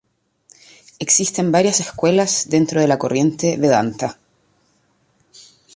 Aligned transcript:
Existen 0.97 1.51
varias 1.51 1.79
escuelas 1.79 2.49
dentro 2.49 2.81
de 2.81 2.87
la 2.87 2.97
corriente 2.97 3.57
vedanta. 3.57 4.17